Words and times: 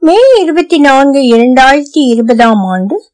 மே 0.00 0.14
இருபத்தி 0.40 0.78
நான்கு 0.78 1.20
இரண்டாயிரத்தி 1.20 2.02
இருபதாம் 2.06 2.64
ஆண்டு 2.64 3.10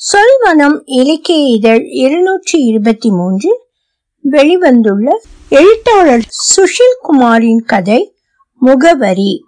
சொல்வனம் 0.00 0.82
இலக்கிய 0.84 1.46
இதழ் 1.46 1.84
இருநூற்றி 1.84 2.64
இருபத்தி 2.64 3.10
மூன்று 3.10 3.70
வெளிவந்துள்ள 4.30 5.10
எழுத்தாளர் 5.48 6.22
சுஷில் 6.56 6.96
குமாரின் 7.02 7.64
கதை 7.64 8.16
முகவரி. 8.60 9.44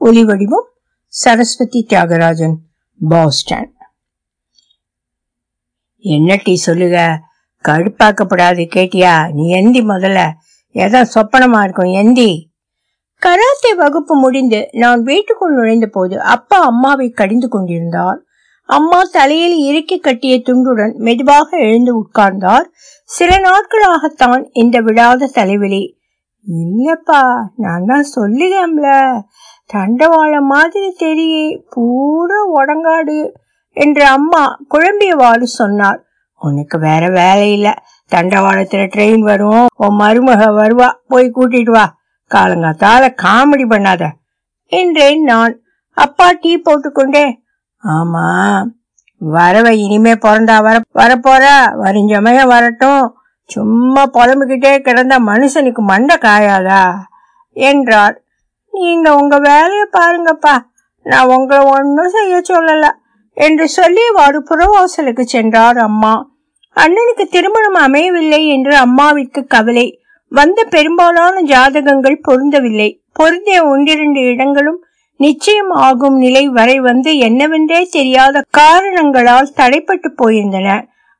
ஒலிவடிவம் 0.00 0.68
சரஸ்வதி 1.06 1.86
தியாகராஜன் 1.88 2.54
பாஸ்டன். 3.08 3.72
என்ன 5.98 6.40
டீ 6.44 6.54
சொல்லுக? 6.54 7.18
கடுப்பாக்கப்படாது 7.68 8.66
கேட்டியா? 8.74 9.32
நீ 9.32 9.54
எந்தி 9.54 9.84
முதல்ல. 9.84 10.32
ஏதோ 10.72 11.08
சொப்பனமா 11.14 11.62
இருக்கும் 11.62 11.92
எந்தி? 11.92 12.53
கராத்தே 13.24 13.74
வகுப்பு 13.76 14.16
முடிந்து 14.16 14.68
நான் 14.72 15.02
வீட்டுக்குள் 15.02 15.54
நுழைந்த 15.54 15.86
போது 15.86 16.20
அப்பா 16.20 16.58
அம்மாவை 16.60 17.10
கடிந்து 17.10 17.48
கொண்டிருந்தார். 17.48 18.18
அம்மா 18.68 19.02
தலையில் 19.12 19.56
இறுக்கி 19.58 19.98
கட்டிய 19.98 20.36
துண்டுடன் 20.36 20.94
மெதுவாக 20.96 21.58
எழுந்து 21.58 21.92
உட்கார்ந்தார். 22.00 22.66
சில 23.02 23.38
நாட்களாகத்தான் 23.38 24.44
இந்த 24.52 24.80
விடாத 24.80 25.26
தலைவலி. 25.26 25.96
இல்லப்பா 26.46 27.20
நான் 27.56 27.84
தான் 27.84 28.06
சொல்லுகம்ல 28.16 29.16
தண்டவாளம் 29.74 30.48
மாதிரி 30.48 30.94
தெரியே 30.98 31.62
பூரா 31.70 32.40
உடங்காடு 32.54 33.32
என்று 33.76 34.04
அம்மா 34.06 34.56
குழம்பியவாறு 34.70 35.42
சொன்னார். 35.42 36.00
உனக்கு 36.40 36.78
வேற 36.78 37.08
வேலை 37.08 37.52
இல்ல. 37.52 37.74
தண்டவாளத்துல 38.10 38.82
ட்ரெயின் 38.96 39.20
வரும். 39.20 39.66
உன் 39.76 39.98
மருமக 39.98 40.42
வருவா. 40.60 40.88
போய் 41.08 41.32
கூட்டிட்டு 41.34 41.70
வா. 41.70 42.02
காலங்காத்தால 42.34 43.14
காமெடி 43.22 43.66
பண்ணாத. 43.70 44.06
என்றேன் 44.64 45.22
நான். 45.22 45.58
அப்பா 45.90 46.30
டீ 46.40 46.56
போட்டுக்கொண்டே 46.56 47.42
ஆமா 47.84 48.64
வரவ 49.32 49.70
இனிமே 49.70 50.12
பிறந்தா 50.12 50.62
வர 50.62 50.80
வரப்போற 50.94 51.44
வரிஞ்சமய 51.82 52.46
வரட்டும். 52.46 53.16
சும்மா 53.44 54.06
புலம்பிக்கிட்டே 54.06 54.80
கிடந்த 54.80 55.18
மனுஷனுக்கு 55.18 55.78
மண்டை 55.78 56.16
காயாதா? 56.16 56.94
என்றார் 57.52 58.22
நீங்க 58.70 59.14
உங்க 59.14 59.38
வேலையை 59.38 59.86
பாருங்கப்பா. 59.92 60.54
நான் 61.02 61.26
உங்களை 61.26 61.64
ஒன்றும் 61.64 62.10
செய்ய 62.10 62.42
சொல்லல. 62.48 62.90
என்று 63.36 63.68
சொல்லியவாறு 63.76 64.38
புறவாசலுக்கு 64.50 65.20
சென்றார் 65.20 65.78
அம்மா. 65.78 66.30
அண்ணனுக்கு 66.76 67.26
திருமணம் 67.30 67.74
அமையவில்லை 67.74 68.46
என்று 68.46 68.76
அம்மாவிற்கு 68.76 69.46
கவலை. 69.46 70.03
வந்த 70.34 70.64
பெரும்பாலான 70.64 71.40
ஜாதகங்கள் 71.40 72.20
பொருந்தவில்லை. 72.28 73.00
பொருந்திய 73.12 73.66
ஒன்றிரண்டு 73.66 74.20
இடங்களும் 74.20 74.84
நிச்சயம் 75.16 75.70
ஆகும் 75.70 76.16
நிலை 76.16 76.48
வரை 76.48 76.80
வந்து 76.80 77.12
என்னவென்றே 77.12 77.82
தெரியாத 77.90 78.42
காரணங்களால் 78.50 79.54
தடைப்பட்டு 79.56 80.08
போயிருந்தன. 80.22 80.68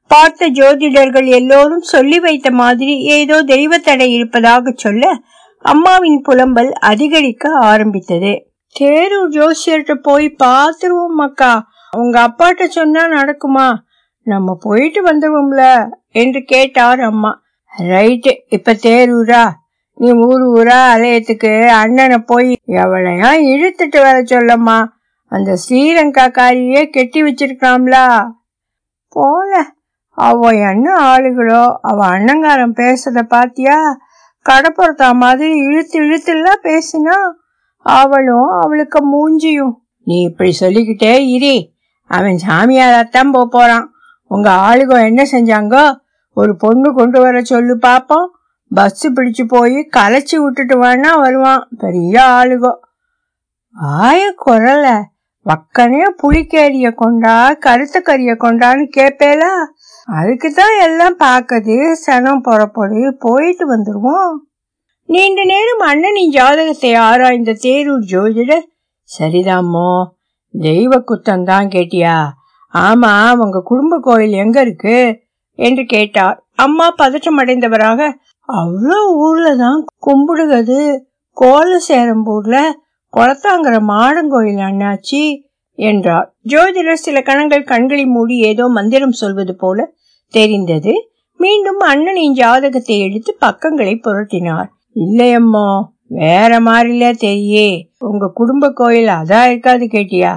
பார்த்த 0.06 0.48
ஜோதிடர்கள் 0.48 1.27
எல்லோரும் 1.27 1.81
சொல்லி 1.81 2.21
வைத்த 2.21 2.51
மாதிரி 2.51 2.98
ஏதோ 2.98 3.43
தெய்வ 3.43 3.79
தடை 3.79 4.12
இருப்பதாக 4.12 4.73
சொல்ல 4.77 5.12
அம்மாவின் 5.59 6.23
புலம்பல் 6.28 6.73
அதிகரிக்க 6.73 7.51
ஆரம்பித்தது. 7.51 8.33
தேரூர் 8.81 9.31
ஜோசியர்கிட்ட 9.31 9.95
போய் 10.03 10.37
பார்த்துருவோம் 10.45 11.23
அக்கா. 11.23 11.53
உங்க 11.97 12.17
அப்பாட்ட 12.27 12.65
சொன்னா 12.65 13.05
நடக்குமா? 13.06 13.75
நம்ம 14.27 14.56
போயிட்டு 14.61 15.01
வந்துருவோம்ல 15.06 15.91
என்று 16.11 16.43
கேட்டார் 16.45 17.01
அம்மா. 17.01 17.43
ரைட்டு 17.78 18.39
இப்ப 18.48 18.72
தேரூரா. 18.72 19.50
நீ 19.94 20.12
ஊரு 20.12 20.62
ஊரா 20.62 20.97
அலையத்துக்கு 20.97 21.69
அண்ணனை 21.69 22.19
போய் 22.19 22.61
எவளையா 22.66 23.31
இழுத்துட்டு 23.42 24.03
வர 24.03 24.22
சொல்லம்மா. 24.25 24.92
அந்த 25.25 25.56
ஸ்ரீலங்கா 25.69 26.31
காரியே 26.31 26.91
கெட்டி 26.91 27.22
வச்சிருக்கலாம்ல. 27.22 28.27
போல. 29.08 29.64
அவ 30.08 30.48
என்ன 30.48 31.16
ஆளுகளோ 31.16 31.75
அவ 31.81 32.06
அண்ணங்காரன் 32.06 32.72
பேசுறத 32.72 33.22
பாத்தியா? 33.22 33.99
கடப்புறத்தா 34.49 35.15
மாதிரி 35.15 35.56
இழுத்து 35.56 36.00
இழுத்துலாம் 36.00 36.62
பேசினா. 36.62 37.16
அவளும் 37.78 38.49
அவளுக்கு 38.49 38.99
மூஞ்சியும். 39.00 39.75
நீ 40.03 40.20
இப்படி 40.20 40.53
சொல்லிக்கிட்டே 40.53 41.26
இரு. 41.26 41.70
அவன் 42.06 42.38
சாமியாரத்தான் 42.47 43.32
போக 43.32 43.47
போறான். 43.50 43.93
உங்க 44.22 44.50
ஆளுகோ 44.50 45.04
என்ன 45.04 45.22
செஞ்சாங்கோ 45.32 46.03
ஒரு 46.34 46.56
பொண்ணு 46.56 46.95
கொண்டு 46.95 47.21
வர 47.21 47.43
சொல்லு 47.43 47.75
பாப்போம். 47.87 48.28
பஸ் 48.71 49.06
பிடிச்சு 49.17 49.45
போய் 49.49 49.89
கலைச்சி 49.97 50.37
விட்டுட்டு 50.37 50.77
வேணா 50.83 51.11
வருவான். 51.21 51.69
பெரிய 51.78 52.22
ஆளுகோ. 52.22 52.72
ஆய 53.77 54.34
குரல. 54.47 54.87
வக்கனே 55.47 56.03
புளிக்கேரிய 56.23 56.89
கொண்டா 56.94 57.34
கருத்த 57.55 58.03
கறிய 58.05 58.33
கொண்டான்னு 58.44 58.84
கேட்பேலா 58.97 59.53
அதுக்கு 60.09 60.49
தான் 60.53 60.77
எல்லாம் 60.81 61.17
பார்க்கது 61.17 61.77
சனம் 62.06 62.41
புறப்படு 62.41 63.00
போயிட்டு 63.19 63.65
வந்துருவோம். 63.75 64.34
நீண்ட 65.09 65.44
நேரம் 65.44 65.84
அண்ணனின் 65.87 66.31
ஜாதகத்தை 66.31 66.94
ஆராய்ந்த 66.94 67.56
தேரூர் 67.62 68.06
ஜோதிடர் 68.12 68.65
சரிதாமோ? 69.09 69.91
தெய்வ 70.55 70.99
குத்தம் 70.99 71.44
தான் 71.44 71.69
கேட்டியா? 71.69 72.17
ஆமா 72.75 73.12
உங்க 73.37 73.61
குடும்ப 73.65 73.99
கோயில் 74.00 74.33
எங்க 74.33 74.61
இருக்கு? 74.61 74.97
என்று 75.59 75.84
கேட்டார். 75.84 76.47
அம்மா 76.54 76.91
பதற்றம் 76.91 77.38
அடைந்தவராக 77.38 78.00
அவ்வளோ 78.48 78.98
ஊர்ல 79.16 79.56
தான் 79.56 79.84
கும்பிடுகிறது. 80.06 80.98
கோலசேரம்பூர்ல 81.41 82.56
குளத்தாங்கிற 83.12 83.76
மாடங்கோயில் 83.88 84.62
அண்ணாச்சி 84.62 85.22
என்றார். 85.78 86.37
ஜோதிடர் 86.48 87.04
சில 87.06 87.20
கணங்கள் 87.22 87.62
கண்களை 87.62 88.06
மூடி 88.06 88.38
ஏதோ 88.38 88.69
மந்திரம் 88.69 89.12
சொல்வது 89.12 89.56
போல 89.56 89.94
தெரிந்தது. 90.28 90.93
மீண்டும் 91.37 91.81
அண்ணனின் 91.81 92.32
ஜாதகத்தை 92.32 93.00
எடுத்து 93.00 93.37
பக்கங்களை 93.38 94.00
புரட்டினார். 94.04 94.69
இல்லையம்மோ 94.97 95.69
வேற 96.06 96.60
மாதிரில 96.60 97.04
தெரியே. 97.20 97.69
உங்க 97.98 98.31
குடும்ப 98.34 98.70
கோயில் 98.70 99.06
அதான் 99.06 99.47
இருக்காது 99.47 99.84
கேட்டியா? 99.84 100.34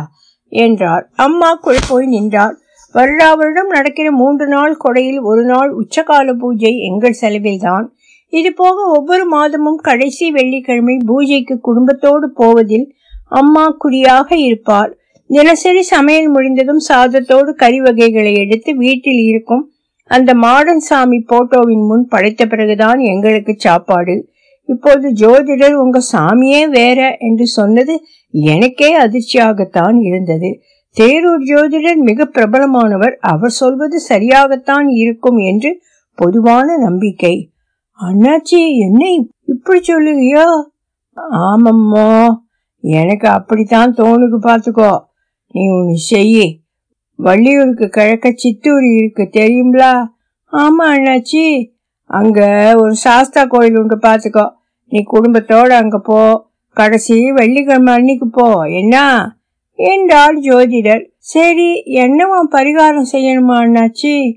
என்றார். 0.52 1.10
அம்மா 1.16 1.54
குள் 1.56 1.88
போய் 1.88 2.06
நின்றார் 2.06 2.56
வருடா 2.96 3.30
வருடம் 3.40 3.68
நடக்கிற 3.68 4.12
மூன்று 4.12 4.46
நாள் 4.48 4.76
கொடையில் 4.84 5.22
ஒரு 5.22 5.44
நாள் 5.44 5.72
உச்சகால 5.72 6.34
பூஜை 6.34 6.72
எங்கள் 6.90 7.18
செலவில்தான். 7.22 7.86
இது 8.34 8.50
போக 8.54 8.78
ஒவ்வொரு 8.98 9.26
மாதமும் 9.26 9.80
கடைசி 9.88 10.26
வெள்ளிக்கிழமை 10.32 10.96
பூஜைக்கு 11.06 11.56
குடும்பத்தோடு 11.60 12.28
போவதில் 12.34 12.88
அம்மா 13.32 13.66
குறியாக 13.84 14.30
இருப்பார் 14.38 14.92
தினசரி 15.30 15.82
சமையல் 15.82 16.30
முடிந்ததும் 16.30 16.82
சாதத்தோடு 16.90 17.52
கறி 17.54 17.80
வகைகளை 17.80 18.34
எடுத்து 18.34 18.72
வீட்டில் 18.76 19.22
இருக்கும் 19.22 19.64
அந்த 20.12 20.34
மாடன் 20.34 20.84
சாமி 20.90 21.20
போட்டோவின் 21.32 21.86
முன் 21.86 22.06
படைத்த 22.08 22.46
பிறகுதான் 22.46 23.00
எங்களுக்கு 23.14 23.54
சாப்பாடு. 23.58 24.16
இப்போது 24.70 25.08
ஜோதிடர் 25.22 25.76
உங்க 25.84 26.00
சாமியே 26.14 26.62
வேற 26.70 27.00
என்று 27.20 27.46
சொன்னது 27.48 27.94
எனக்கே 28.32 28.90
அதிர்ச்சியாகத்தான் 29.00 29.98
இருந்தது. 30.02 30.50
தேரூர் 31.00 31.44
ஜோதிடர் 31.48 31.96
மிக 31.96 32.26
பிரபலமானவர். 32.26 33.16
அவர் 33.20 33.50
சொல்வது 33.50 34.02
சரியாகத்தான் 34.10 34.88
இருக்கும் 34.88 35.38
என்று 35.38 35.82
பொதுவான 36.16 36.78
நம்பிக்கை. 36.78 37.52
அண்ணாச்சி 38.02 38.78
என்ன 38.78 39.12
இப்படி 39.46 39.80
சொல்லுவியோ 39.80 40.46
ஆமம்மா 41.32 42.28
எனக்கு 42.80 43.28
அப்படித்தான் 43.28 43.94
தோணுக்கு 43.94 44.38
பார்த்துக்கோ. 44.42 45.00
நீ 45.52 45.70
ஒன்று 45.70 46.16
செய்யி. 46.16 46.56
வள்ளியூருக்கு 47.16 47.88
கிழக்க 47.88 48.32
சித்தூர் 48.36 48.84
இருக்கு 48.84 49.30
தெரியுங்களா 49.32 50.08
ஆமா 50.52 50.84
அண்ணாச்சி. 50.86 51.72
அங்க 52.04 52.74
ஒரு 52.78 52.96
சாஸ்தா 52.96 53.46
கோயில் 53.46 53.78
உண்டு 53.78 53.98
பார்த்துக்கோ. 53.98 54.50
நீ 54.88 55.04
குடும்பத்தோட 55.14 55.68
அங்க 55.68 56.00
போ. 56.00 56.50
கடைசி 56.74 57.32
வெள்ளிக்கிழமை 57.32 57.94
அன்னைக்கு 57.94 58.28
போ. 58.28 58.62
என்ன? 58.62 58.98
என்றாள் 59.78 60.40
ஜோதிடர். 60.40 61.04
சரி 61.18 61.84
என்னவா 61.86 62.40
பரிகாரம் 62.52 63.10
செய்யணுமா 63.12 63.56
அண்ணாச்சி 63.64 64.34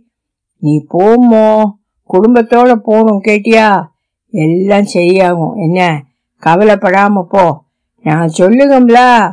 நீ 0.56 0.87
போமோ 0.92 1.64
குடும்பத்தோட 2.10 2.75
போகணும் 2.75 3.22
கேட்டியா? 3.25 3.82
எல்லாம் 4.31 4.87
சரியாகும். 4.94 5.54
என்ன? 5.54 6.02
கவலைப்படாம 6.40 7.22
போ. 7.22 7.62
நான் 8.02 8.31
சொல்லுங்கம்ல 8.38 9.28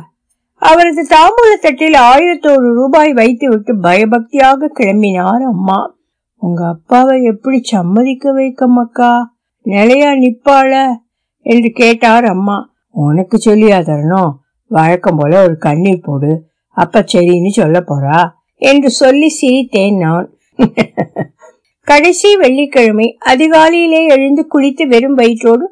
அவரது 0.54 1.02
தாம்பூல 1.02 1.60
தட்டில் 1.60 1.92
ஆயிரத்தோரு 1.92 2.72
ரூபாய் 2.72 3.12
வைத்து 3.12 3.48
விட்டு 3.48 3.76
பயபக்தியாக 3.76 4.70
கிளம்பினார் 4.78 5.42
அம்மா. 5.42 5.96
உங்க 6.36 6.66
அப்பாவை 6.66 7.22
எப்படி 7.22 7.62
சம்மதிக்க 7.62 8.32
வைக்க 8.32 8.66
மக்கா 8.66 9.34
நிலையா 9.62 10.10
நிப்பாள? 10.10 10.94
என்று 11.40 11.70
கேட்டார் 11.70 12.24
அம்மா. 12.24 12.70
உனக்கு 12.90 13.38
சொல்லியா 13.44 13.78
தரணும்? 13.78 14.30
வழக்கம் 14.68 15.16
போல 15.16 15.42
ஒரு 15.42 15.58
கண்ணீர் 15.58 16.00
போடு. 16.00 16.46
அப்ப 16.68 17.04
சரின்னு 17.12 17.48
சொல்ல 17.48 17.84
போறா. 17.86 18.30
என்று 18.54 18.90
சொல்லி 18.90 19.26
சிரித்தேன் 19.42 19.96
நான். 19.96 20.38
கடைசி 21.82 22.36
வெள்ளிக்கிழமை 22.36 23.18
அதிகாலையிலே 23.26 24.08
எழுந்து 24.08 24.46
குளித்து 24.54 24.82
வெறும் 24.82 25.18
வயிற்றோடு 25.18 25.62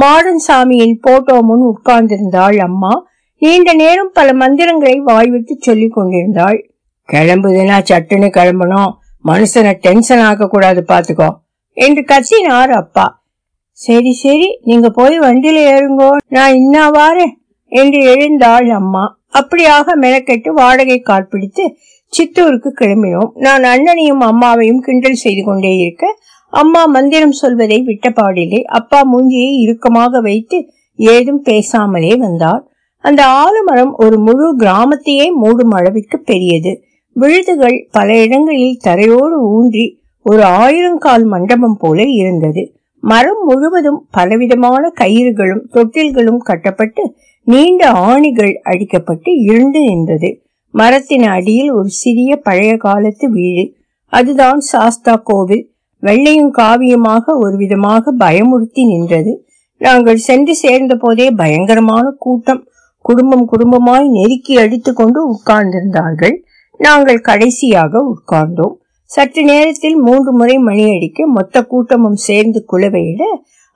மாடன் 0.00 0.36
சாமியின் 0.48 0.98
போட்டோ 1.00 1.42
முன் 1.42 1.78
உட்கார்ந்திருந்தாள் 1.78 2.56
அம்மா. 2.56 3.06
நீண்ட 3.38 3.72
நேரம் 3.72 4.10
பல 4.12 4.32
மந்திரங்களை 4.32 5.00
வாய்விட்டு 5.00 5.56
சொல்லிக் 5.60 5.92
கொண்டிருந்தாள். 5.92 6.70
கிளம்புதுன்னா 7.12 7.82
சட்டுன்னு 7.90 8.28
கிளம்பணும். 8.28 8.92
மனுஷனை 9.24 9.72
டென்ஷன் 9.72 10.20
ஆக்க 10.20 10.48
கூடாது 10.48 10.84
பாத்துக்கோ. 10.88 11.36
என்று 11.72 12.02
கத்தினார் 12.02 12.70
அப்பா. 12.70 13.24
சரி 13.70 14.12
சரி. 14.12 14.60
நீங்க 14.62 14.90
போய் 14.90 15.18
வண்டியில 15.18 15.74
ஏறுங்கோ. 15.74 16.16
நான் 16.28 16.54
இன்னா 16.54 16.90
வாரேன். 16.90 17.44
என்று 17.68 18.00
எழுந்தாள் 18.04 18.70
அம்மா. 18.70 19.04
அப்படியாக 19.38 19.94
மெனக்கெட்டு 20.00 20.48
வாடகை 20.48 21.00
கால் 21.00 21.26
பிடித்து 21.26 21.64
சித்தூருக்கு 22.12 22.70
கிளம்பினோம். 22.80 23.30
நான் 23.34 23.62
அண்ணனையும் 23.62 24.20
அம்மாவையும் 24.20 24.80
கிண்டல் 24.80 25.22
செய்து 25.24 25.44
கொண்டே 25.44 25.76
இருக்க 25.76 26.06
அம்மா 26.52 26.86
மந்திரம் 26.86 27.32
சொல்வதை 27.32 27.78
விட்டபாடில்லை 27.86 28.62
அப்பா 28.62 29.00
மூஞ்சியை 29.12 29.52
இறுக்கமாக 29.58 30.20
வைத்து 30.20 30.58
ஏதும் 30.96 31.42
பேசாமலே 31.44 32.16
வந்தார் 32.18 32.62
அந்த 33.04 33.26
ஆலமரம் 33.26 33.92
ஒரு 33.96 34.18
முழு 34.18 34.56
கிராமத்தையே 34.56 35.26
மூடும் 35.42 35.74
அளவிற்கு 35.74 36.18
பெரியது. 36.20 36.82
விழுதுகள் 37.12 37.88
பல 37.90 38.22
இடங்களில் 38.22 38.80
தரையோடு 38.84 39.36
ஊன்றி 39.48 40.00
ஒரு 40.22 40.42
ஆயிரங்கால் 40.42 41.24
மண்டபம் 41.24 41.76
போல 41.80 42.02
இருந்தது. 42.02 42.62
மரம் 43.02 43.44
முழுவதும் 43.46 44.06
பலவிதமான 44.10 44.92
கயிறுகளும் 45.00 45.64
தொட்டில்களும் 45.72 46.36
கட்டப்பட்டு 46.36 47.14
நீண்ட 47.42 47.90
ஆணிகள் 47.90 48.52
அடிக்கப்பட்டு 48.64 49.30
இருண்டு 49.42 49.80
நின்றது. 49.80 50.42
மரத்தின் 50.70 51.22
அடியில் 51.22 51.70
ஒரு 51.70 51.88
சிறிய 51.88 52.36
பழைய 52.36 52.76
காலத்து 52.76 53.30
வீடு. 53.30 53.74
அதுதான் 54.12 54.60
சாஸ்தா 54.60 55.16
கோவில். 55.16 55.74
வெள்ளையும் 56.00 56.54
காவியமாக 56.54 57.24
ஒரு 57.38 57.56
விதமாக 57.56 58.12
பயமுறுத்தி 58.18 58.84
நின்றது. 58.86 59.46
நாங்கள் 59.78 60.16
சென்று 60.16 60.54
சேர்ந்த 60.54 60.96
போதே 60.96 61.30
பயங்கரமான 61.30 62.10
கூட்டம். 62.18 62.66
குடும்பம் 63.00 63.48
குடும்பமாய் 63.48 64.08
நெருக்கி 64.08 64.58
அடித்து 64.58 64.92
கொண்டு 64.92 65.20
உட்கார்ந்திருந்தார்கள். 65.32 66.36
நாங்கள் 66.78 67.20
கடைசியாக 67.20 68.02
உட்கார்ந்தோம். 68.02 68.76
சற்று 69.10 69.42
நேரத்தில் 69.42 69.96
மூன்று 69.96 70.30
முறை 70.32 70.56
மணி 70.58 70.84
அடிக்க 70.94 71.26
மொத்த 71.26 71.62
கூட்டமும் 71.62 72.18
சேர்ந்து 72.28 72.60
குலவையிட 72.72 73.22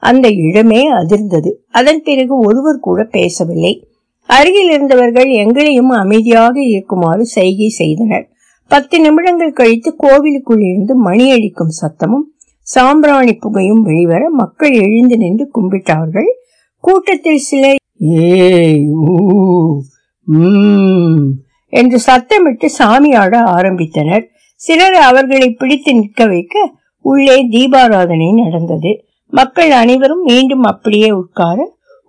அந்த 0.03 0.27
இடமே 0.47 0.83
அதிர்ந்தது. 0.93 1.51
அதன் 1.71 2.03
பிறகு 2.03 2.35
ஒருவர் 2.39 2.79
கூட 2.79 3.01
பேசவில்லை. 3.05 3.73
அருகில் 4.29 4.71
இருந்தவர்கள் 4.71 5.31
எங்களையும் 5.43 5.93
அமைதியாக 6.03 6.57
இருக்குமாறு 6.65 7.25
செய்கை 7.27 7.69
செய்தனர். 7.69 8.27
பத்து 8.71 8.97
நிமிடங்கள் 9.01 9.53
கழித்து 9.53 9.91
கோவிலுக்குள் 9.97 10.63
இருந்து 10.71 10.95
மணி 10.97 11.25
அடிக்கும் 11.31 11.73
சத்தமும் 11.81 12.27
சாம்பிராணி 12.67 13.35
புகையும் 13.35 13.83
வெளிவர 13.83 14.23
மக்கள் 14.31 14.75
எழுந்து 14.85 15.17
நின்று 15.17 15.47
கும்பிட்டார்கள். 15.55 16.31
கூட்டத்தில் 16.85 17.43
சிலர் 17.49 17.81
என்று 21.73 21.99
சத்தமிட்டு 22.07 22.69
சாமியாட 22.79 23.35
ஆரம்பித்தனர். 23.57 24.25
சிலர் 24.61 24.99
அவர்களை 25.09 25.49
பிடித்து 25.61 25.91
நிற்க 25.95 26.27
வைக்க 26.27 26.55
உள்ளே 27.05 27.37
தீபாராதனை 27.55 28.29
நடந்தது. 28.41 28.91
மக்கள் 29.33 29.71
அனைவரும் 29.83 30.23
மீண்டும் 30.23 30.63
அப்படியே 30.63 31.11
உட்கார 31.21 31.59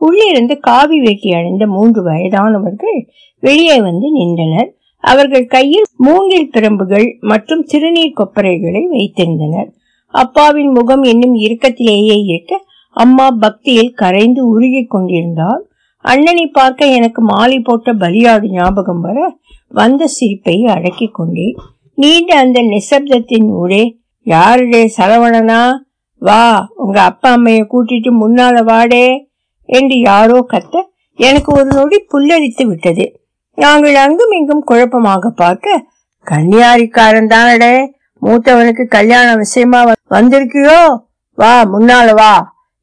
உள்ளிருந்து 0.01 0.55
காவி 0.59 0.97
வேட்டி 1.01 1.29
அடைந்த 1.31 1.63
மூன்று 1.67 1.99
வயதானவர்கள் 2.03 2.99
வெளியே 3.43 3.77
வந்து 3.81 4.07
நின்றனர். 4.11 4.69
அவர்கள் 5.03 5.45
கையில் 5.45 5.87
மூங்கில் 5.97 6.49
பிரம்புகள் 6.53 7.07
மற்றும் 7.21 7.63
சிறுநீர் 7.63 8.17
கொப்பரைகளை 8.19 8.83
வைத்திருந்தனர். 8.91 9.69
அப்பாவின் 10.13 10.71
முகம் 10.71 11.03
இன்னும் 11.03 11.35
இறுக்கத்திலேயே 11.35 12.17
இருக்க 12.25 12.53
அம்மா 12.95 13.27
பக்தியில் 13.43 13.93
கரைந்து 13.93 14.41
உருகிக் 14.53 14.89
கொண்டிருந்தார் 14.89 15.61
அண்ணனை 16.05 16.45
பார்க்க 16.47 16.95
எனக்கு 16.97 17.21
மாலை 17.21 17.59
போட்ட 17.59 17.93
பலியாடு 17.93 18.47
ஞாபகம் 18.51 19.01
வர 19.01 19.17
வந்த 19.71 20.07
சிரிப்பை 20.07 20.55
அடக்கிக் 20.75 21.13
கொண்டேன். 21.13 21.57
நீண்ட 21.97 22.31
அந்த 22.35 22.59
நிசப்தத்தின் 22.73 23.49
ஊரே 23.51 23.83
யாருடைய 24.25 24.85
சரவணனா? 24.97 25.61
வா 26.21 26.43
உங்க 26.75 26.97
அப்பா 27.01 27.29
அம்மைய 27.31 27.61
கூட்டிட்டு 27.71 28.11
முன்னால 28.21 28.63
வாடே 28.63 29.05
என்று 29.69 29.95
யாரோ 29.99 30.37
கத்த 30.53 30.83
எனக்கு 31.19 31.49
ஒரு 31.53 31.69
நொடி 31.77 31.97
புல்லரித்து 32.11 32.63
விட்டது. 32.67 33.05
நாங்கள் 33.57 33.95
அங்கும் 33.95 34.31
இங்கும் 34.31 34.63
குழப்பமாக 34.63 35.29
பார்க்க 35.29 35.85
கன்னியாரிக்காரன் 36.27 37.31
தானடே 37.35 37.73
மூத்தவனுக்கு 38.21 38.83
கல்யாண 38.87 39.27
விஷயமா 39.35 39.79
வந்திருக்கியோ? 40.09 40.79
வா 41.37 41.53
முன்னால 41.73 42.09
வா 42.13 42.33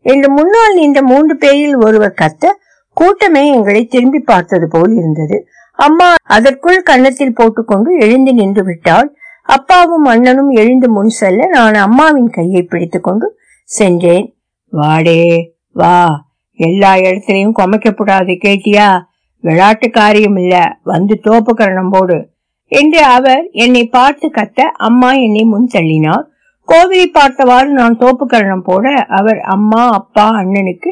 என்று 0.07 0.29
முன்னால் 0.31 0.75
நின்ற 0.75 0.99
மூன்று 1.03 1.35
பேரில் 1.37 1.77
ஒருவர் 1.77 2.21
கத்த 2.23 2.53
கூட்டமே 2.97 3.43
எங்களை 3.55 3.83
திரும்பி 3.87 4.21
பார்த்தது 4.31 4.69
போல் 4.69 4.95
இருந்தது. 4.97 5.37
அம்மா 5.79 6.15
அதற்குள் 6.23 6.83
கன்னத்தில் 6.83 7.35
போட்டுக்கொண்டு 7.35 7.97
எழுந்து 7.99 8.35
நின்று 8.35 8.65
விட்டாள். 8.65 9.17
அப்பாவும் 9.43 10.05
அண்ணனும் 10.05 10.51
எழுந்து 10.51 10.91
முன் 10.91 11.09
செல்ல 11.09 11.47
நான் 11.47 11.75
அம்மாவின் 11.75 12.31
கையை 12.31 12.63
பிடித்துக்கொண்டு 12.63 13.39
சென்றேன். 13.65 14.37
வாடே 14.73 15.51
வா. 15.73 16.27
எல்லா 16.53 16.95
இடத்துலயும் 16.95 17.53
கொமைக்கப்படாது 17.59 18.39
கேட்டியா? 18.45 19.01
விளையாட்டு 19.41 19.91
காரியம் 19.91 20.37
இல்ல. 20.37 20.79
வந்து 20.83 21.21
தோப்பு 21.21 21.55
கரணம் 21.55 21.91
போடு. 21.91 22.29
என்று 22.65 23.03
அவர் 23.03 23.49
என்னை 23.53 23.87
பார்த்து 23.87 24.29
கத்த 24.29 24.61
அம்மா 24.61 25.13
என்னை 25.13 25.45
முன் 25.45 25.69
தள்ளினார். 25.73 26.25
கோவிலை 26.69 27.07
பார்த்தவாறு 27.07 27.69
நான் 27.69 27.99
தோப்பு 27.99 28.27
கரணம் 28.27 28.63
போட 28.63 29.07
அவர் 29.09 29.41
அம்மா 29.41 29.91
அப்பா 29.91 30.31
அண்ணனுக்கு 30.31 30.91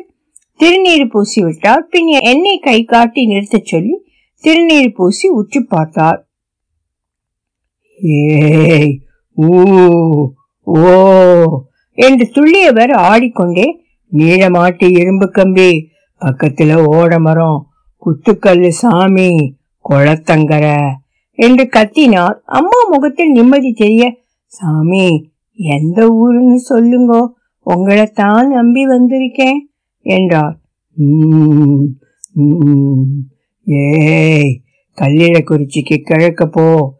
திருநீர் 0.60 1.10
பூசி 1.10 1.42
விட்டார் 1.42 1.86
பின் 1.90 2.06
என்னை 2.06 2.58
கை 2.58 2.84
காட்டி 2.84 3.26
நிறுத்தச் 3.26 3.64
சொல்லி 3.64 4.04
திருநீர் 4.44 4.94
பூசி 4.96 5.26
உற்று 5.28 5.60
பார்த்தார். 5.66 6.20
ஏய் 7.98 8.92
ஊ 9.38 9.50
ஓ 10.66 10.92
என்று 11.98 12.24
துள்ளியவர் 12.34 12.92
ஆடிக்கொண்டே 13.08 13.66
நீளமாட்டி 14.12 14.88
இரும்பு 15.00 15.26
கம்பி 15.30 15.70
பக்கத்துல 16.20 16.74
ஓட 16.96 17.18
மரம் 17.18 17.58
குத்துக்கல்லு 18.02 18.70
சாமி 18.80 19.30
குளத்தங்கர 19.84 20.66
என்று 21.38 21.64
கத்தினார். 21.76 22.36
அம்மா 22.58 22.80
முகத்தில் 22.92 23.32
நிம்மதி 23.32 23.72
தெரிய 23.72 24.04
சாமி 24.52 25.06
எந்த 25.58 25.98
ஊருன்னு 26.22 26.58
சொல்லுங்கோ 26.68 27.22
உங்களைத்தான் 27.66 28.48
நம்பி 28.56 28.82
வந்திருக்கேன் 28.86 29.60
என்றார். 30.06 30.56
ஏய் 33.68 34.60
கல்லிடக்குறிச்சிக்கு 35.00 35.96
கிழக்க 36.02 36.46
போ. 36.46 36.92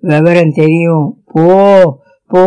விவரம் 0.00 0.52
தெரியும். 0.52 1.22
போ 1.24 2.00
போ. 2.26 2.44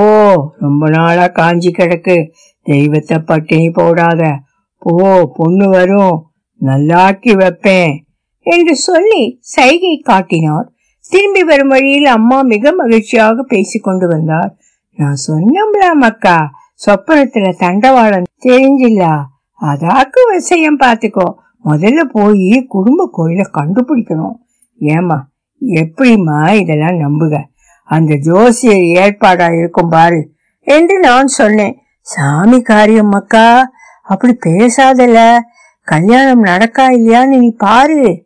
ரொம்ப 0.59 0.89
நாளா 0.89 1.27
காஞ்சி 1.27 1.71
கிடக்கு. 1.71 2.31
தெய்வத்தை 2.61 3.19
பட்டினி 3.19 3.69
போடாத. 3.69 4.37
போ 4.77 5.31
பொண்ணு 5.35 5.69
வரும். 5.69 6.31
நல்லாக்கி 6.61 7.37
வைப்பேன் 7.37 8.05
என்று 8.39 8.75
சொல்லி 8.75 9.37
சைகை 9.39 9.97
காட்டினார். 9.97 10.71
திரும்பி 11.09 11.43
வரும் 11.43 11.67
வழியில் 11.67 12.05
அம்மா 12.05 12.41
மிக 12.41 12.71
மகிழ்ச்சியாக 12.71 13.43
பேசிக்கொண்டு 13.43 14.07
வந்தார். 14.07 14.55
நான் 14.95 15.17
சொன்னம்ல 15.27 15.93
மக்கா. 15.93 16.49
சொப்பனத்துல 16.85 17.53
தண்டவாளம் 17.57 18.23
தெரிஞ்சில்ல. 18.45 19.21
அதாக்கு 19.61 20.21
விஷயம் 20.31 20.79
பாத்துக்கோ 20.79 21.39
முதல்ல 21.65 22.01
போய் 22.03 22.65
குடும்ப 22.67 23.09
கோயில 23.17 23.41
கண்டுபிடிக்கணும். 23.53 24.35
ஏமா 24.79 25.17
எப்படிம்மா 25.61 26.51
இதெல்லாம் 26.51 26.97
நம்புக? 26.97 27.35
அந்த 27.83 28.15
ஜோசியர் 28.15 28.85
ஏற்பாடா 29.01 29.57
இருக்கும் 29.57 29.89
பாரு 29.89 30.31
என்று 30.67 30.99
நான் 30.99 31.27
சொன்னேன். 31.27 31.77
சாமி 31.99 32.61
காரியம் 32.61 33.07
மக்கா 33.07 33.71
அப்படி 34.01 34.37
பேசாதல. 34.45 35.39
கல்யாணம் 35.87 36.43
நடக்கா 36.43 36.85
இல்லையான்னு 36.89 37.37
நீ 37.37 37.49
பாரு. 37.57 38.25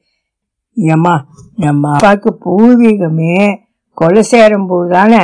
ஏம்மா 0.77 1.15
நம்ம 1.55 1.91
அப்பாவுக்கு 1.91 2.31
பூர்வீகமே 2.45 3.35
கொலை 3.97 4.23
சேரும்போது 4.23 4.91
தானே 4.91 5.21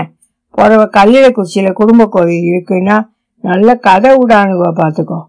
புறவ 0.57 0.81
கல்லிடக்குச்சியில 0.97 1.73
குடும்ப 1.73 2.05
கோயில் 2.05 2.47
இருக்குன்னா 2.51 2.97
நல்ல 3.43 3.75
கதை 3.75 4.11
விடானுவா 4.17 4.69
பாத்துக்கோ. 4.79 5.19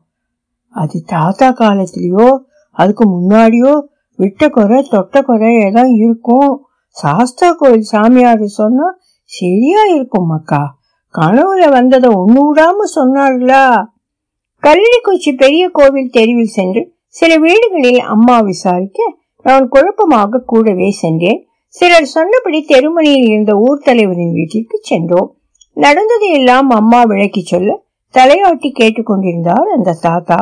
அது 0.68 1.02
தாத்தா 1.06 1.48
காலத்திலயோ 1.50 2.26
அதுக்கு 2.78 3.04
முன்னாடியோ 3.06 3.72
விட்ட 4.16 4.48
குறை 4.48 4.78
தொட்ட 4.90 5.22
குறை 5.22 5.52
இருக்கும். 5.96 6.52
சாஸ்தா 6.88 7.52
கோயில் 7.52 7.88
சாமியார் 7.92 8.44
சொன்னா 8.58 8.86
சரியா 9.24 9.82
இருக்கும் 9.84 10.30
அக்கா. 10.30 10.62
கனவுல 11.14 11.70
வந்ததை 11.70 12.10
ஒண்ணு 12.14 12.40
விடாம 12.48 12.78
சொன்னார்களா 12.94 13.64
கல்லிக்குச்சி 14.62 15.30
பெரிய 15.36 15.68
கோவில் 15.72 16.10
தெருவில் 16.10 16.54
சென்று 16.56 16.82
சில 17.06 17.36
வீடுகளில் 17.36 17.98
அம்மா 18.14 18.36
விசாரிக்க 18.40 18.98
நான் 19.42 19.68
குழப்பமாக 19.68 20.42
கூடவே 20.46 20.90
சென்றேன். 20.90 21.40
சிலர் 21.68 22.12
சொன்னபடி 22.14 22.58
தெருமணியில் 22.68 23.26
இருந்த 23.28 23.52
ஊர் 23.56 23.84
தலைவரின் 23.84 24.32
வீட்டிற்கு 24.32 24.78
சென்றோம். 24.82 25.28
நடந்ததை 25.76 26.30
எல்லாம் 26.30 26.70
அம்மா 26.70 27.02
விளக்கி 27.02 27.42
சொல்ல 27.42 27.70
தலையாட்டி 28.14 28.70
கேட்டுக்கொண்டிருந்தார் 28.80 29.68
அந்த 29.76 29.96
தாத்தா. 30.00 30.38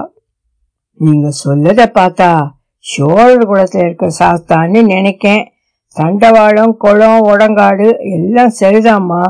நீங்க 1.00 1.28
சொல்லத 1.45 1.83
பார்த்தா 1.99 2.30
சோழர் 2.78 3.45
குளத்துல 3.50 3.85
இருக்க 3.85 4.07
சாஸ்தான்னு 4.19 4.80
நினைக்கேன். 4.85 5.42
தண்டவாளம் 5.97 6.75
குளம் 6.76 7.23
உடங்காடு 7.25 7.87
எல்லாம் 7.99 8.52
சரிதாம்மா. 8.61 9.23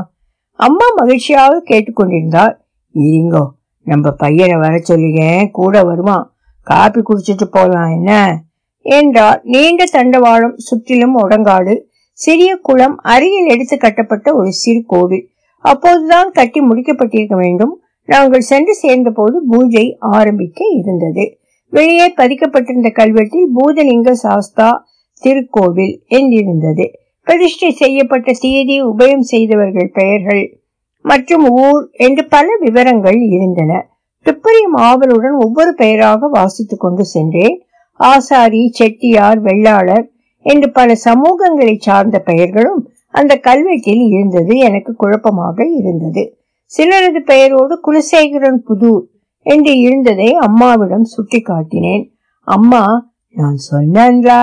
அம்மா 0.55 0.87
மகிழ்ச்சியாக 0.95 1.63
கேட்டுக்கொண்டிருந்தாள். 1.69 2.53
இருங்கோ 2.95 3.43
நம்ம 3.87 4.11
பையனை 4.11 4.57
வர 4.57 4.73
சொல்லுகேன் 4.83 5.49
கூட 5.51 5.83
வருவான் 5.83 6.25
காப்பி 6.67 7.01
குடிச்சிட்டு 7.01 7.47
போலாம் 7.51 7.91
என்ன? 7.91 8.41
என்றார் 8.85 9.41
நீண்ட 9.43 9.83
தண்டவாளம் 9.91 10.55
சுற்றிலும் 10.55 11.17
உடங்காடு 11.17 11.75
சிறிய 12.13 12.55
குளம் 12.61 12.97
அருகில் 12.97 13.47
எடுத்து 13.47 13.77
கட்டப்பட்ட 13.77 14.33
ஒரு 14.33 14.51
சிறு 14.51 14.83
கோவில். 14.85 15.25
அப்போதுதான் 15.65 16.31
கட்டி 16.31 16.59
முடிக்கப்பட்டிருக்க 16.61 17.35
வேண்டும். 17.35 17.73
நாங்கள் 18.09 18.39
சென்று 18.39 18.73
சேர்ந்த 18.73 19.09
போது 19.09 19.37
பூஜை 19.47 19.97
ஆரம்பிக்க 19.99 20.65
இருந்தது. 20.79 21.25
வெளியே 21.73 22.13
பதிக்கப்பட்டிருந்த 22.17 22.89
கல்வெட்டில் 22.91 23.47
பூதலிங்க 23.55 24.11
சாஸ்தா 24.11 24.69
திருக்கோவில் 25.23 25.95
என்றிருந்தது. 26.09 26.85
பிரதிஷ்டை 27.23 27.71
செய்யப்பட்ட 27.71 28.31
தேதி 28.39 28.83
உபயம் 28.83 29.25
செய்தவர்கள் 29.31 29.89
பெயர்கள் 29.93 30.61
மற்றும் 31.01 31.45
ஊர் 31.49 31.89
என்று 31.91 32.27
பல 32.27 32.47
விவரங்கள் 32.59 33.19
இருந்தன. 33.29 33.71
துப்பறியும் 34.25 34.77
ஆவலுடன் 34.79 35.31
ஒவ்வொரு 35.31 35.73
பெயராக 35.73 36.27
வாசித்துக் 36.27 36.79
கொண்டு 36.79 37.05
சென்றேன். 37.05 37.55
ஆசாரி 37.95 38.69
செட்டியார் 38.71 39.39
வெள்ளாளர் 39.41 40.11
என்று 40.45 40.71
பல 40.71 40.93
சமூகங்களை 41.05 41.75
சார்ந்த 41.77 42.19
பெயர்களும் 42.19 42.81
அந்த 43.09 43.39
கல்வெட்டில் 43.43 44.03
இருந்தது. 44.09 44.57
எனக்கு 44.57 44.95
குழப்பமாக 44.95 45.65
இருந்தது. 45.77 46.23
சிலரது 46.71 47.19
பெயரோடு 47.25 47.79
குலசேகரன் 47.87 48.61
புதூர் 48.67 49.10
என்று 49.45 49.73
இருந்ததை 49.79 50.29
அம்மாவிடம் 50.33 51.03
சுட்டி 51.03 51.39
காட்டினேன் 51.41 52.03
அம்மா 52.47 52.83
நான் 53.35 53.57
சொன்னேன்லா 53.71 54.41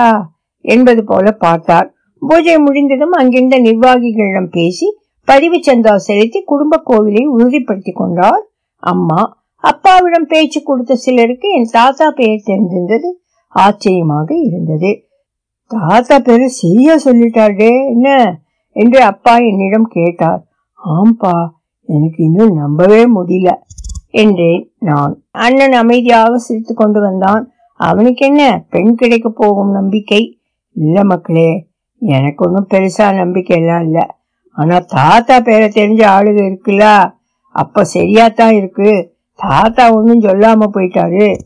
என்பது 0.65 1.03
போல 1.03 1.31
பார்த்தார் 1.31 1.89
பூஜை 2.21 2.55
முடிந்ததும் 2.57 3.11
அங்கிருந்த 3.11 3.57
நிர்வாகிகளிடம் 3.59 4.49
பேசி 4.49 4.87
பதிவு 5.27 5.57
சந்தா 5.59 5.95
செலுத்தி 5.95 6.39
குடும்ப 6.41 6.83
கோவிலை 6.85 7.23
உறுதிப்படுத்திக் 7.25 7.95
கொண்டார் 7.95 8.43
அம்மா 8.83 9.37
அப்பாவிடம் 9.63 10.27
பேச்சு 10.27 10.59
கொடுத்த 10.63 10.95
சிலருக்கு 10.95 11.47
என் 11.49 11.71
தாத்தா 11.71 12.11
பெயர் 12.11 12.45
தெரிந்திருந்தது. 12.45 13.09
ஆச்சரியமாக 13.55 14.29
இருந்தது. 14.35 14.91
தாத்தா 15.71 16.19
பேரு 16.19 16.49
சரியா 16.49 16.95
சொல்லிட்டாரே 17.05 17.71
என்ன? 17.89 18.07
என்று 18.75 18.99
அப்பா 19.03 19.33
என்னிடம் 19.37 19.87
கேட்டார். 19.87 20.41
ஆம்பா 20.79 21.35
எனக்கு 21.89 22.23
இன்னும் 22.23 22.53
நம்பவே 22.53 23.01
முடியல. 23.15 23.49
என்றேன் 24.09 24.71
நான். 24.79 25.23
அண்ணன் 25.31 25.71
அமைதியாக 25.71 26.37
சிரித்து 26.37 26.73
கொண்டு 26.73 27.01
வந்தான். 27.01 27.51
அவனுக்கு 27.73 28.25
என்ன 28.25 28.65
பெண் 28.69 28.95
கிடைக்க 28.95 29.29
போகும் 29.29 29.71
நம்பிக்கை? 29.71 30.39
இல்ல 30.71 31.03
மக்களே 31.03 31.67
எனக்கு 31.97 32.45
ஒன்றும் 32.45 32.67
பெருசா 32.69 33.13
நம்பிக்கை 33.13 33.57
எல்லாம் 33.57 33.83
இல்ல. 33.83 34.17
ஆனா 34.51 34.79
தாத்தா 34.79 35.39
பேரை 35.39 35.67
தெரிஞ்ச 35.67 36.05
ஆளுக 36.05 36.39
இருக்குல்ல? 36.45 37.11
அப்ப 37.49 37.85
சரியாத்தான் 37.93 38.51
இருக்கு. 38.51 39.17
தாத்தா 39.35 39.93
ஒன்றும் 39.93 40.21
சொல்லாம 40.21 40.67
போயிட்டாரு. 40.73 41.37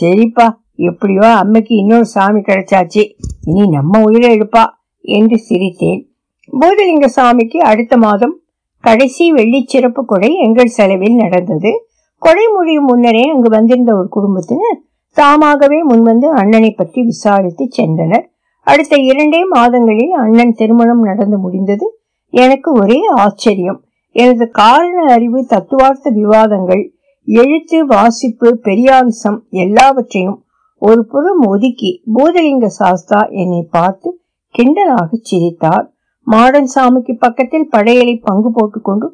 சரிப்பா 0.00 0.60
எப்படியோ 0.74 1.20
அம்மைக்கு 1.20 1.72
இன்னொரு 1.76 2.04
சாமி 2.04 2.40
கிடைச்சாச்சு. 2.40 3.12
இனி 3.44 3.68
நம்ம 3.68 4.00
உயிரை 4.02 4.38
எடுப்பா 4.38 4.64
என்று 5.00 5.40
சிரித்தேன். 5.48 6.10
பூதலிங்க 6.52 7.08
சாமிக்கு 7.16 7.56
அடுத்த 7.56 7.96
மாதம் 7.96 8.40
கடைசி 8.80 9.32
வெள்ளி 9.32 9.64
சிறப்பு 9.66 10.04
கொடை 10.04 10.36
எங்கள் 10.38 10.66
செலவில் 10.66 11.14
நடந்தது. 11.14 11.91
கொலை 12.22 12.44
முடியும் 12.48 12.84
முன்னரே 12.84 13.22
அங்கு 13.32 13.48
வந்திருந்த 13.48 13.90
ஒரு 13.96 14.08
குடும்பத்தினர் 14.08 14.78
தாமாகவே 15.16 15.78
முன்வந்து 15.82 16.28
அண்ணனை 16.40 16.70
பற்றி 16.70 17.02
விசாரித்து 17.02 17.64
சென்றனர். 17.78 18.24
அடுத்த 18.66 18.94
இரண்டே 18.96 19.40
மாதங்களில் 19.44 20.14
அண்ணன் 20.24 20.52
திருமணம் 20.52 21.02
நடந்து 21.02 21.38
முடிந்தது. 21.38 21.86
எனக்கு 22.32 22.72
ஒரே 22.72 22.98
ஆச்சரியம். 23.14 23.80
எனது 24.16 24.44
காரண 24.50 24.98
அறிவு 25.12 25.40
தத்துவார்த்த 25.46 26.10
விவாதங்கள் 26.10 26.82
எழுத்து 27.28 27.86
வாசிப்பு 27.86 28.48
பெரியாவிசம் 28.64 29.38
எல்லாவற்றையும் 29.64 30.38
ஒரு 30.82 31.06
புறம் 31.06 31.42
ஒதுக்கி 31.46 31.90
பூதலிங்க 32.14 32.68
சாஸ்தா 32.78 33.20
என்னை 33.42 33.62
பார்த்து 33.70 34.08
கிண்டலாக 34.54 35.10
சிரித்தார். 35.22 35.86
மாடன் 36.26 36.70
சாமிக்கு 36.74 37.14
பக்கத்தில் 37.18 37.70
படையலை 37.70 38.14
பங்கு 38.22 38.50
போட்டுக்கொண்டு 38.52 39.06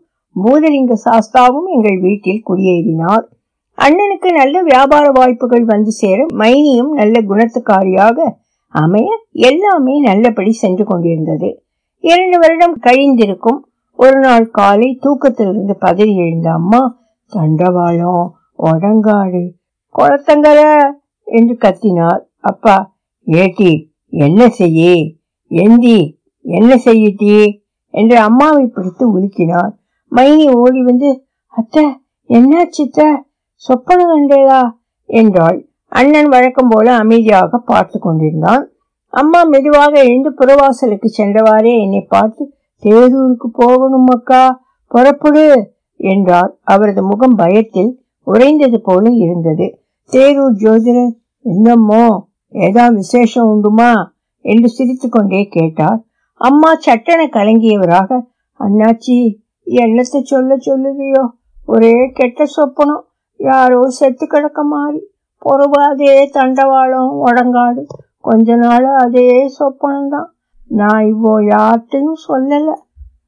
பூதலிங்க 0.43 0.95
சாஸ்தாவும் 1.05 1.69
எங்கள் 1.75 2.01
வீட்டில் 2.01 2.43
குடியேறினார். 2.47 3.25
அண்ணனுக்கு 3.79 4.33
நல்ல 4.33 4.63
வியாபார 4.63 5.11
வாய்ப்புகள் 5.11 5.65
வந்து 5.65 5.91
சேர 5.91 6.27
மைனியும் 6.39 6.93
நல்ல 6.93 7.21
குணத்துக்காரியாக 7.21 8.29
அமைய 8.69 9.25
எல்லாமே 9.31 10.01
நல்லபடி 10.01 10.53
சென்று 10.53 10.85
கொண்டிருந்தது. 10.85 11.63
இரண்டு 12.01 12.39
வருடம் 12.39 12.77
கழிந்திருக்கும் 12.83 13.61
ஒரு 13.95 14.21
நாள் 14.21 14.51
காலை 14.51 14.99
தூக்கத்திலிருந்து 15.03 15.77
பதறி 15.81 16.15
எழுந்த 16.15 16.51
அம்மா 16.51 16.99
தண்டவாளம் 17.33 18.29
ஒடங்காடு 18.59 19.51
குளத்தங்கர 19.95 20.91
என்று 21.25 21.57
கத்தினார். 21.61 22.21
அப்பா 22.41 22.97
ஏட்டி 23.27 23.87
என்ன 24.11 24.49
செய்ய? 24.49 24.95
எந்தி 25.49 26.19
என்ன 26.41 26.77
செய்யிட்டி? 26.77 27.61
என்று 27.91 28.19
அம்மாவை 28.19 28.67
பிடித்து 28.67 29.21
உலுக்கினார். 29.21 29.78
மைனி 30.13 30.47
ஓடி 30.57 30.81
வந்து 30.83 31.09
அத்த 31.55 31.77
என்னாச்சித்த 32.31 33.01
சொப்பன 33.55 34.01
கண்டேதா 34.05 34.61
என்றாள். 35.07 35.59
அண்ணன் 35.93 36.29
வழக்கம் 36.29 36.69
போல 36.69 36.87
அமைதியாக 36.97 37.59
பார்த்து 37.59 37.99
கொண்டிருந்தான். 37.99 38.65
அம்மா 39.13 39.43
மெதுவாக 39.45 39.93
எழுந்து 40.01 40.31
புறவாசலுக்கு 40.31 41.09
சென்றவாறே 41.19 41.73
என்னை 41.81 42.01
பார்த்து 42.09 42.43
தேரூருக்கு 42.83 43.49
போகணும் 43.53 44.07
அக்கா 44.07 44.43
புறப்படு 44.91 45.45
என்றார். 45.97 46.59
அவரது 46.65 47.03
முகம் 47.03 47.35
பயத்தில் 47.35 47.91
உறைந்தது 48.27 48.81
போல 48.81 49.05
இருந்தது. 49.11 49.67
தேரூர் 50.13 50.59
ஜோதிடர் 50.61 51.13
என்னம்மோ 51.45 52.05
ஏதா 52.55 52.89
விசேஷம் 52.89 53.49
உண்டுமா? 53.49 53.91
என்று 54.45 54.69
சிரித்து 54.69 55.09
கொண்டே 55.09 55.41
கேட்டார். 55.49 56.01
அம்மா 56.41 56.71
சட்டென 56.87 57.21
கலங்கியவராக 57.33 58.21
அண்ணாச்சி 58.61 59.17
என்னத்தை 59.71 60.21
சொல்ல 60.23 60.57
சொல்லுகையோ? 60.57 61.29
ஒரே 61.67 62.11
கெட்ட 62.15 62.45
சொப்பனம். 62.57 63.05
யாரோ 63.37 63.89
செத்து 63.89 64.27
கிடக்க 64.27 64.63
மாறி. 64.63 65.11
பொறுவாதே 65.45 65.73
அதே 65.73 66.31
தண்டவாளம் 66.33 67.11
உடங்காடு 67.27 67.87
கொஞ்ச 68.21 68.57
நாள் 68.57 68.85
அதே 68.85 69.51
சொப்பனம்தான். 69.59 70.29
நான் 70.69 71.07
இப்போ 71.07 71.41
யார்கிட்டையும் 71.41 72.13
சொல்லலை. 72.29 72.75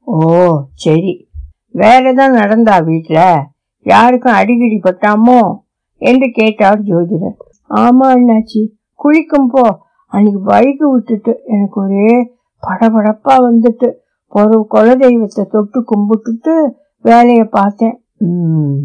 ஓ 0.03 0.57
சரி. 0.73 1.29
வேற 1.71 2.09
ஏதாவது 2.09 2.37
நடந்தா 2.37 2.77
வீட்டில் 2.77 3.43
யாருக்கும் 3.83 4.33
அடிக்கடி 4.33 4.79
பட்டாமோ? 4.83 5.57
என்று 5.97 6.31
கேட்டார் 6.31 6.81
ஜோதிடர். 6.81 7.37
ஆமா 7.69 8.07
அண்ணாச்சி. 8.07 8.71
குளிக்கும் 8.95 9.47
போ. 9.47 9.77
அன்னைக்கு 10.05 10.41
பைக்கு 10.45 10.91
விட்டுட்டு 10.91 11.41
எனக்கு 11.45 11.81
ஒரே 11.81 12.33
படபடப்பா 12.67 13.35
வந்துட்டு. 13.39 13.93
ஒரு 14.31 14.57
குலதெய்வத்தை 14.73 15.43
தொட்டு 15.45 15.79
கும்பிட்டுட்டு 15.81 16.53
வேலையை 17.01 17.43
பார்த்தேன். 17.43 17.95
உம் 18.17 18.79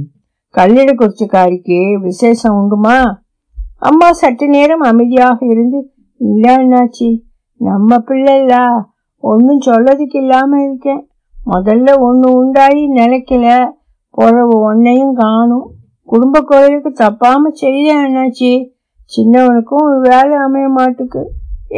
கல்லிட 0.55 0.91
குறிச்சிக்காரிக்கு 0.93 1.79
விசேஷம் 2.01 2.57
உண்டுமா? 2.61 2.97
அம்மா 3.79 4.09
சற்று 4.13 4.47
நேரம் 4.49 4.81
அமைதியாக 4.81 5.39
இருந்து 5.47 5.79
இல்லை 6.21 6.53
அண்ணாச்சி 6.55 7.09
நம்ம 7.61 7.99
பிள்ளைல 7.99 8.55
ஒன்றும் 9.19 9.65
சொல்லதுக்கு 9.67 10.17
இல்லாமல் 10.17 10.63
இருக்கேன். 10.63 11.03
முதல்ல 11.37 11.89
ஒன்று 11.99 12.29
உண்டாயி 12.41 12.83
நிலைக்கல 13.01 13.47
பிறவு 14.11 14.55
ஒன்னையும் 14.71 15.13
காணும். 15.13 15.67
குடும்ப 16.09 16.41
கோயிலுக்கு 16.41 16.91
தப்பாம 17.05 17.51
செய்த 17.53 17.89
அண்ணாச்சி 18.03 18.53
சின்னவனுக்கும் 19.13 19.87
ஒரு 19.89 19.99
வேலை 20.01 20.37
அமைய 20.39 20.69
மாட்டுக்கு 20.69 21.23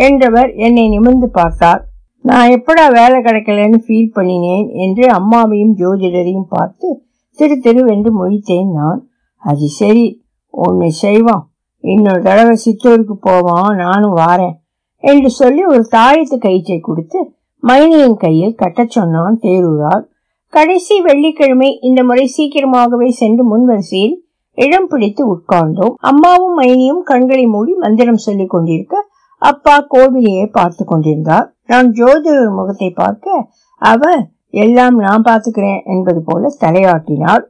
என்றவர் 0.06 0.50
என்னை 0.66 0.84
நிமிர்ந்து 0.88 1.28
பார்த்தார். 1.30 1.82
நான் 2.28 2.48
எப்படா 2.48 2.92
வேலை 2.92 3.18
கிடைக்கலன்னு 3.20 3.78
ஃபீல் 3.86 4.14
பண்ணினேன் 4.14 4.72
என்று 4.72 5.04
அம்மாவையும் 5.08 5.74
ஜோதிடரையும் 5.76 6.48
பார்த்து 6.48 7.02
திரு 7.32 7.54
திருவென்று 7.54 8.10
மொழித்தேன் 8.20 8.72
நான். 8.72 9.08
அது 9.36 9.66
சரி 9.66 10.24
ஒன்னு 10.50 10.92
செய்வோம். 10.92 11.50
இன்னொரு 11.80 12.22
தடவை 12.22 12.56
சித்தூருக்கு 12.64 13.12
போவோம் 13.12 13.74
நானும் 13.76 14.16
வாரேன் 14.16 14.56
என்று 14.96 15.30
சொல்லி 15.30 15.64
ஒரு 15.64 15.88
தாயத்து 15.90 16.38
கயிற்றை 16.38 16.80
கொடுத்து 16.80 17.32
மைனியின் 17.66 18.16
கையில் 18.16 18.54
கட்டச் 18.54 18.90
சொன்னான் 18.90 19.38
தேரூரார் 19.42 20.04
கடைசி 20.46 21.00
வெள்ளிக்கிழமை 21.00 21.80
இந்த 21.80 22.04
முறை 22.04 22.26
சீக்கிரமாகவே 22.26 23.10
சென்று 23.10 23.42
முன்வரிசையில் 23.50 24.16
இடம் 24.54 24.86
பிடித்து 24.86 25.22
உட்கார்ந்தோம். 25.34 25.94
அம்மாவும் 25.96 26.58
மைனியும் 26.58 27.02
கண்களை 27.04 27.46
மூடி 27.46 27.74
மந்திரம் 27.74 28.16
சொல்லிக் 28.16 28.50
கொண்டிருக்க 28.50 29.07
அப்பா 29.42 29.74
கோவிலையே 29.90 30.44
பார்த்து 30.50 30.82
கொண்டிருந்தார். 30.84 31.46
நான் 31.66 31.88
ஜோதிடர் 31.90 32.50
முகத்தை 32.50 32.90
பார்க்க 32.92 33.46
அவர் 33.82 34.20
எல்லாம் 34.54 34.96
நான் 34.96 35.26
பார்த்துக்கிறேன் 35.26 35.80
என்பது 35.84 36.20
போல 36.22 36.50
தலையாட்டினார் 36.60 37.44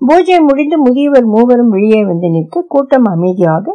பூஜை 0.00 0.38
முடிந்து 0.40 0.76
முதியவர் 0.78 1.26
மூவரும் 1.26 1.68
வெளியே 1.68 2.00
வந்து 2.04 2.28
நிற்க 2.28 2.64
கூட்டம் 2.68 3.04
அமைதியாக 3.04 3.66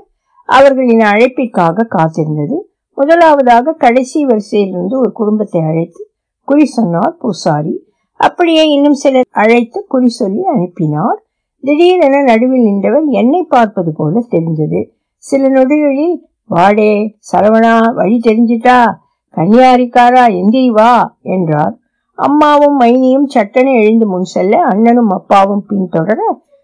அவர்களின் 0.49 1.03
அழைப்பிற்காக 1.11 1.87
காத்திருந்தது. 1.95 2.57
முதலாவதாக 2.97 3.75
கடைசி 3.77 4.19
வரிசையிலிருந்து 4.25 4.95
ஒரு 4.97 5.11
குடும்பத்தை 5.11 5.61
அழைத்து 5.61 6.01
குறி 6.47 6.65
சொன்னார் 6.65 7.15
பூசாரி. 7.17 7.73
அப்படியே 8.19 8.63
இன்னும் 8.69 8.93
சிலர் 8.93 9.27
அழைத்து 9.43 9.79
குறி 9.87 10.09
சொல்லி 10.11 10.41
அனுப்பினார். 10.53 11.19
திடீரென 11.63 12.21
நடுவில் 12.23 12.65
நின்றவர் 12.67 13.07
என்னை 13.21 13.41
பார்ப்பது 13.43 13.91
போல 13.93 14.23
தெரிந்தது. 14.29 14.81
சில 15.23 15.49
நொடிகளில் 15.49 16.15
வாடே 16.49 17.19
சரவணா 17.31 17.93
வழி 17.93 18.19
தெரிஞ்சிட்டா? 18.23 18.93
கன்னியாரிக்காரா 19.35 20.23
எந்திரி 20.33 20.69
வா? 20.69 21.17
என்றார். 21.21 21.77
அம்மாவும் 22.13 22.79
மைனியும் 22.79 23.27
சட்டனை 23.33 23.73
எழுந்து 23.81 24.07
முன் 24.07 24.23
செல்ல 24.23 24.63
அண்ணனும் 24.63 25.09
அப்பாவும் 25.09 25.65
பின்தொடர 25.69 26.19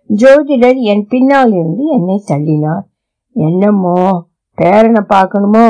ஜோதிடர் 0.10 0.75
என் 0.75 1.08
பின்னால் 1.10 1.54
இருந்து 1.54 1.86
என்னை 1.86 2.24
தள்ளினார். 2.27 2.84
என்னமோ? 3.32 4.25
பேரனை 4.58 5.01
பார்க்கணுமோ? 5.01 5.68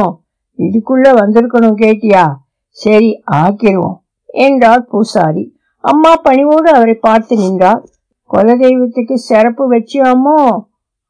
இதுக்குள்ள 0.58 1.08
வந்திருக்கணும் 1.14 1.78
கேட்டியா? 1.78 2.36
சரி 2.70 3.22
ஆக்கிருவோம் 3.32 4.00
என்றார் 4.26 4.86
பூசாரி. 4.86 5.56
அம்மா 5.80 6.16
பணிவோடு 6.16 6.70
அவரை 6.74 6.94
பார்த்து 6.94 7.36
நின்றார். 7.38 7.86
குலதெய்வத்துக்கு 8.30 9.14
சிறப்பு 9.14 9.72
வச்சியாமோ? 9.72 10.62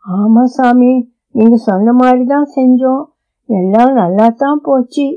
ஆமா 0.05 0.43
சாமி 0.43 1.13
நீங்க 1.35 1.55
சொன்ன 1.69 1.93
மாதிரி 2.01 2.23
தான் 2.33 2.47
செஞ்சோம். 2.57 3.03
எல்லாம் 3.49 3.93
நல்லா 4.01 4.27
தான் 4.43 4.61
போச்சு. 4.67 5.07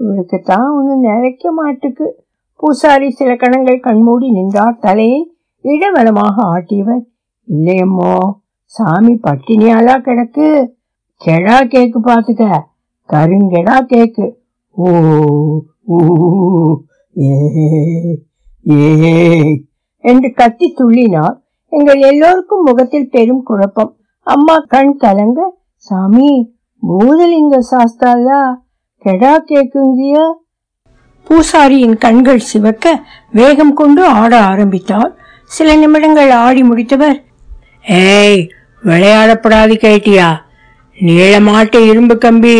இவளுக்கு 0.00 0.38
தான் 0.50 0.68
ஒன்றும் 0.76 1.04
நிறைக்க 1.08 1.50
மாட்டுக்கு. 1.58 2.06
பூசாரி 2.60 3.08
சில 3.18 3.30
கணங்கள் 3.42 3.84
கண்மூடி 3.86 4.28
நின்றார் 4.36 4.82
தலையை 4.86 5.20
இடவலமாக 5.64 6.36
ஆட்டியவர் 6.54 7.02
இல்லையம்மோ 7.48 8.14
சாமி 8.74 9.14
பட்டினியாலா 9.26 9.94
கிடக்கு? 10.06 10.46
கெடா 11.20 11.56
கேக்கு 11.72 12.00
பாத்துக்க. 12.08 12.44
கருங்கெடா 13.08 13.76
கேக்கு. 13.92 14.26
ஓ 14.76 14.86
ஏ 17.16 17.34
ஏ 18.66 18.80
என்று 20.04 20.28
கத்தி 20.40 20.66
துள்ளினார். 20.78 21.36
எங்கள் 21.72 22.00
எல்லோருக்கும் 22.10 22.66
முகத்தில் 22.68 23.12
பெரும் 23.14 23.44
குழப்பம். 23.48 23.92
அம்மா 24.26 24.56
கண் 24.74 24.92
கலங்க 25.04 25.40
சாமி 25.84 26.30
பூதலிங்க 26.82 27.56
சாஸ்தாலா 27.70 28.40
கெடா 29.04 29.36
கேக்குங்கிய? 29.38 30.16
பூசாரியின் 31.26 31.96
கண்கள் 31.96 32.38
சிவக்க 32.38 32.86
வேகம் 33.32 33.72
கொண்டு 33.72 34.04
ஆட 34.04 34.32
ஆரம்பித்தார் 34.40 35.12
சில 35.50 35.76
நிமிடங்கள் 35.76 36.30
ஆடி 36.30 36.62
முடித்தவர் 36.62 37.18
ஏய் 37.82 38.48
விளையாடப்படாது 38.84 39.74
கேட்டியா? 39.84 40.28
நீளமாட்ட 40.98 41.86
இரும்பு 41.86 42.18
கம்பி 42.18 42.56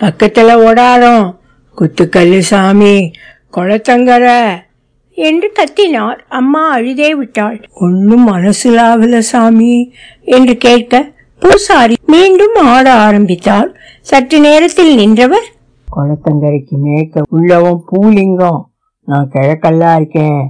பக்கத்துல 0.00 0.56
ஓடாரம் 0.66 1.24
குத்துக்கல்லு 1.78 2.38
சாமி 2.38 3.10
குளத்தங்கர. 3.52 4.24
என்று 5.18 5.52
கத்தினார். 5.58 6.18
அம்மா 6.28 6.76
அழுதே 6.76 7.10
விட்டாள். 7.10 7.68
ஒன்னும் 7.74 8.28
மனசுலாவில 8.28 9.18
சாமி 9.18 9.92
என்று 10.24 10.56
கேட்க 10.56 10.94
பூசாரி 11.42 11.94
மீண்டும் 12.12 12.56
ஆட 12.72 12.86
ஆரம்பித்தார் 13.06 13.68
சற்று 14.00 14.38
நேரத்தில் 14.40 14.92
நின்றவர் 15.00 15.46
குளத்தங்கரைக்கு 15.88 16.76
மேய்க்க 16.84 17.22
உள்ளவும் 17.36 17.82
பூலிங்கம். 17.90 18.60
நான் 19.08 19.30
கிழக்கல்லா 19.34 19.90
இருக்கேன். 19.96 20.40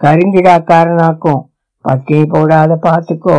கருங்கிடாக்காரனாக்கும் 0.00 1.40
பட்டினி 1.84 2.24
போடாத 2.26 2.72
பாத்துக்கோ 2.86 3.38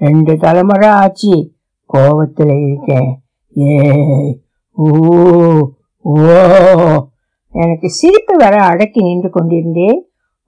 ரெண்டு 0.00 0.32
தலைமுறை 0.36 0.88
ஆச்சு. 0.88 1.34
கோபத்துல 1.90 2.50
இருக்கேன். 2.66 3.10
ஏ 3.56 3.72
ஓ 4.76 4.86
எனக்கு 7.54 7.88
சிரிப்பு 7.88 8.34
வர 8.36 8.54
அடக்கி 8.62 9.00
நின்று 9.02 9.30
கொண்டிருந்தேன். 9.30 10.00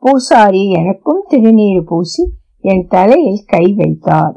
பூசாரி 0.03 0.63
எனக்கும் 0.71 1.25
திருநீர் 1.31 1.83
பூசி 1.91 2.25
என் 2.61 2.87
தலையில் 2.89 3.43
கை 3.47 3.65
வைத்தார். 3.79 4.37